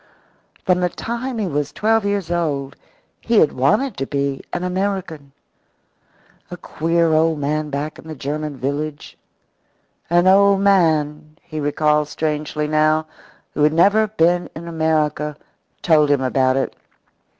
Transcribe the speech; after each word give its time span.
From 0.65 0.79
the 0.79 0.89
time 0.89 1.37
he 1.37 1.45
was 1.45 1.71
twelve 1.71 2.05
years 2.05 2.31
old 2.31 2.75
he 3.19 3.37
had 3.37 3.51
wanted 3.53 3.95
to 3.97 4.07
be 4.07 4.41
an 4.51 4.63
American. 4.63 5.31
A 6.49 6.57
queer 6.57 7.13
old 7.13 7.37
man 7.37 7.69
back 7.69 7.99
in 7.99 8.07
the 8.07 8.15
German 8.15 8.57
village 8.57 9.15
an 10.09 10.25
old 10.25 10.59
man, 10.61 11.37
he 11.43 11.59
recalled 11.59 12.07
strangely 12.07 12.67
now, 12.67 13.05
who 13.53 13.61
had 13.61 13.73
never 13.73 14.07
been 14.07 14.49
in 14.55 14.67
America 14.67 15.37
told 15.83 16.09
him 16.09 16.21
about 16.21 16.57
it. 16.57 16.75